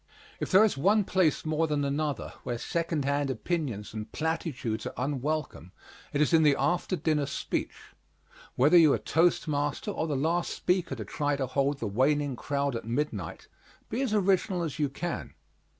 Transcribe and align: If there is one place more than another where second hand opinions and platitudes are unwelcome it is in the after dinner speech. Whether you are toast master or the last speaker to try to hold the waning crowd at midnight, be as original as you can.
If 0.39 0.49
there 0.49 0.63
is 0.65 0.75
one 0.79 1.03
place 1.03 1.45
more 1.45 1.67
than 1.67 1.85
another 1.85 2.33
where 2.41 2.57
second 2.57 3.05
hand 3.05 3.29
opinions 3.29 3.93
and 3.93 4.11
platitudes 4.11 4.87
are 4.87 4.95
unwelcome 4.97 5.73
it 6.11 6.19
is 6.21 6.33
in 6.33 6.41
the 6.41 6.55
after 6.57 6.95
dinner 6.95 7.27
speech. 7.27 7.93
Whether 8.55 8.77
you 8.77 8.91
are 8.93 8.97
toast 8.97 9.47
master 9.47 9.91
or 9.91 10.07
the 10.07 10.15
last 10.17 10.55
speaker 10.55 10.95
to 10.95 11.05
try 11.05 11.35
to 11.35 11.45
hold 11.45 11.77
the 11.77 11.85
waning 11.87 12.35
crowd 12.35 12.75
at 12.75 12.83
midnight, 12.85 13.47
be 13.91 14.01
as 14.01 14.11
original 14.11 14.63
as 14.63 14.79
you 14.79 14.89
can. 14.89 15.35